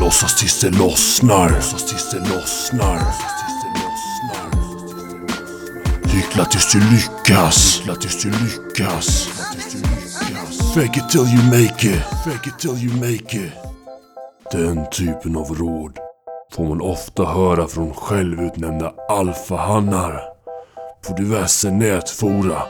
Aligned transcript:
Låtsas 0.00 0.36
tills 0.36 0.60
det 0.60 0.70
lossnar. 0.70 1.50
Låtsas 1.50 1.86
tills 1.86 2.10
det 2.10 2.18
lossnar. 2.18 3.00
Hyckla 6.04 6.44
tills 6.44 6.72
du 6.72 6.80
lyckas. 6.80 7.78
Hyckla 7.78 7.94
tills 7.94 8.22
du 8.22 8.30
lyckas. 8.30 9.28
Fake 10.74 11.00
it 11.00 11.08
till 11.10 11.20
you 11.20 11.44
make 11.44 11.86
it. 11.86 12.02
Fake 12.24 12.48
it 12.48 12.58
till 12.58 12.84
you 12.84 12.94
make 12.96 13.36
it. 13.36 13.52
Den 14.52 14.90
typen 14.90 15.36
av 15.36 15.54
råd 15.54 15.98
får 16.52 16.64
man 16.64 16.80
ofta 16.80 17.24
höra 17.24 17.66
från 17.66 17.94
självutnämnda 17.94 18.92
alfahannar 19.08 20.22
på 21.06 21.14
diverse 21.14 21.70
nätfora 21.70 22.62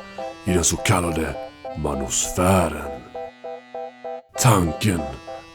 i 0.45 0.53
den 0.53 0.65
så 0.65 0.77
kallade 0.77 1.35
manosfären. 1.83 3.00
Tanken 4.43 5.01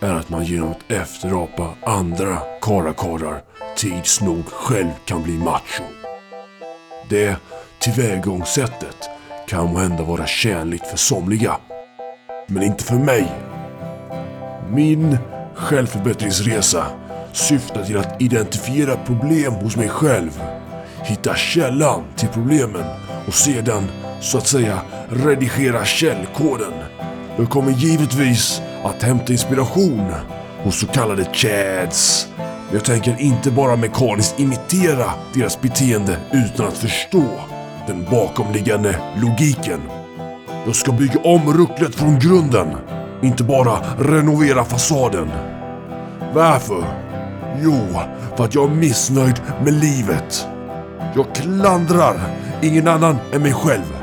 är 0.01 0.13
att 0.13 0.29
man 0.29 0.43
genom 0.43 0.71
att 0.71 0.91
efterapa 0.91 1.69
andra 1.85 2.37
karakarlar 2.61 3.41
tids 3.77 4.21
nog 4.21 4.45
själv 4.45 4.89
kan 5.05 5.23
bli 5.23 5.37
macho. 5.37 5.83
Det 7.09 7.35
tillvägagångssättet 7.79 9.09
kan 9.47 9.73
måhända 9.73 10.03
vara 10.03 10.25
tjänligt 10.25 10.87
för 10.87 10.97
somliga, 10.97 11.57
men 12.47 12.63
inte 12.63 12.83
för 12.83 12.95
mig. 12.95 13.31
Min 14.69 15.17
självförbättringsresa 15.55 16.85
syftar 17.33 17.83
till 17.83 17.97
att 17.97 18.21
identifiera 18.21 18.97
problem 18.97 19.53
hos 19.53 19.75
mig 19.75 19.89
själv, 19.89 20.41
hitta 21.03 21.35
källan 21.35 22.03
till 22.15 22.29
problemen 22.29 22.85
och 23.27 23.33
sedan, 23.33 23.87
så 24.21 24.37
att 24.37 24.47
säga, 24.47 24.81
redigera 25.09 25.85
källkoden. 25.85 26.73
Jag 27.37 27.49
kommer 27.49 27.71
givetvis 27.71 28.61
att 28.83 29.03
hämta 29.03 29.33
inspiration 29.33 30.13
hos 30.63 30.79
så 30.79 30.87
kallade 30.87 31.25
chads. 31.33 32.27
Jag 32.73 32.85
tänker 32.85 33.21
inte 33.21 33.51
bara 33.51 33.75
mekaniskt 33.75 34.39
imitera 34.39 35.05
deras 35.33 35.61
beteende 35.61 36.17
utan 36.31 36.67
att 36.67 36.77
förstå 36.77 37.23
den 37.87 38.05
bakomliggande 38.11 38.99
logiken. 39.17 39.81
Jag 40.65 40.75
ska 40.75 40.91
bygga 40.91 41.19
om 41.23 41.53
rucklet 41.53 41.95
från 41.95 42.19
grunden, 42.19 42.67
inte 43.21 43.43
bara 43.43 43.79
renovera 43.99 44.65
fasaden. 44.65 45.31
Varför? 46.33 46.83
Jo, 47.61 47.79
för 48.37 48.43
att 48.43 48.55
jag 48.55 48.71
är 48.71 48.75
missnöjd 48.75 49.41
med 49.63 49.73
livet. 49.73 50.47
Jag 51.15 51.35
klandrar 51.35 52.15
ingen 52.61 52.87
annan 52.87 53.17
än 53.33 53.41
mig 53.41 53.53
själv. 53.53 53.97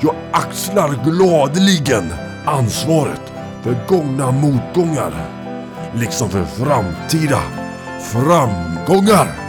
Jag 0.00 0.14
axlar 0.32 1.04
gladeligen 1.04 2.12
ansvaret 2.44 3.32
för 3.62 3.76
gångna 3.88 4.30
motgångar. 4.30 5.12
Liksom 5.94 6.30
för 6.30 6.44
framtida 6.44 7.40
framgångar. 8.12 9.39